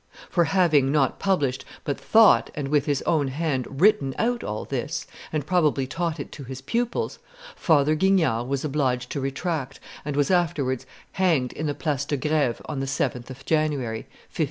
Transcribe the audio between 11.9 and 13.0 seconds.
de Greve on the